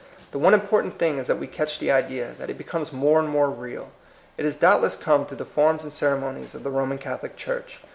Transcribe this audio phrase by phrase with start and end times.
[0.31, 3.29] The one important thing is that we catch the idea, that it become more and
[3.29, 3.91] more real.
[4.35, 7.79] It has doubtless come through the forms and ceremonies of the Roman Catholic Church.